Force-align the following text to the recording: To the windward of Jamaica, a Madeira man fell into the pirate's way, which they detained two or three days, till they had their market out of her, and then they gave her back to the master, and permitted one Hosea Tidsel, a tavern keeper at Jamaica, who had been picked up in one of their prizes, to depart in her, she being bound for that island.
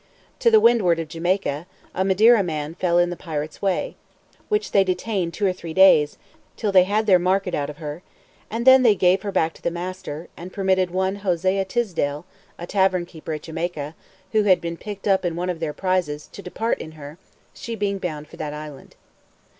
To 0.39 0.49
the 0.49 0.59
windward 0.59 0.99
of 0.99 1.09
Jamaica, 1.09 1.67
a 1.93 2.03
Madeira 2.03 2.41
man 2.41 2.73
fell 2.73 2.97
into 2.97 3.11
the 3.11 3.21
pirate's 3.21 3.61
way, 3.61 3.95
which 4.49 4.71
they 4.71 4.83
detained 4.83 5.35
two 5.35 5.45
or 5.45 5.53
three 5.53 5.75
days, 5.75 6.17
till 6.57 6.71
they 6.71 6.85
had 6.85 7.05
their 7.05 7.19
market 7.19 7.53
out 7.53 7.69
of 7.69 7.77
her, 7.77 8.01
and 8.49 8.65
then 8.65 8.81
they 8.81 8.95
gave 8.95 9.21
her 9.21 9.31
back 9.31 9.53
to 9.53 9.61
the 9.61 9.69
master, 9.69 10.27
and 10.35 10.51
permitted 10.51 10.89
one 10.89 11.17
Hosea 11.17 11.65
Tidsel, 11.65 12.25
a 12.57 12.65
tavern 12.65 13.05
keeper 13.05 13.33
at 13.33 13.43
Jamaica, 13.43 13.93
who 14.31 14.41
had 14.41 14.59
been 14.59 14.75
picked 14.75 15.07
up 15.07 15.23
in 15.23 15.35
one 15.35 15.51
of 15.51 15.59
their 15.59 15.71
prizes, 15.71 16.25
to 16.31 16.41
depart 16.41 16.79
in 16.79 16.93
her, 16.93 17.19
she 17.53 17.75
being 17.75 17.99
bound 17.99 18.27
for 18.27 18.37
that 18.37 18.55
island. 18.55 18.95